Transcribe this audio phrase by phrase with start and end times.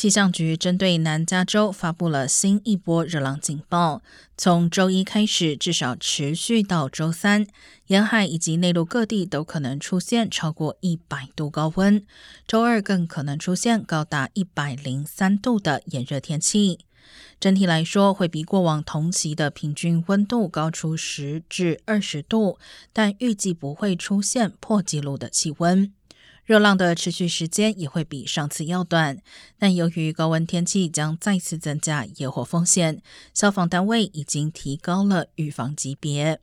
[0.00, 4.00] 气象局针对南加州发布了新一波热浪警报，
[4.34, 7.46] 从周一开始，至少持续到周三，
[7.88, 12.02] 沿海以及内陆各地都可能出现超过一百度高温。
[12.46, 16.78] 周二更可能出现高达一百零三度的炎热天气。
[17.38, 22.58] 整体来说，会比过往同期的平均温度高出十至二十度，
[22.94, 25.92] 但预计不会出现破纪录的气温。
[26.50, 29.22] 热浪的持续时间也会比上次要短，
[29.56, 33.00] 但由于高温天气将再次增加野火风险，
[33.32, 36.40] 消防单位已经提高了预防级别。